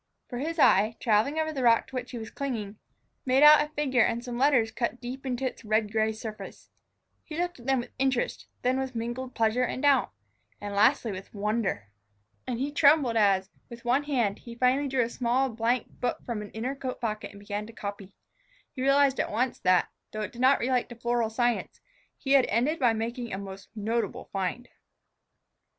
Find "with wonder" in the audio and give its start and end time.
11.11-11.91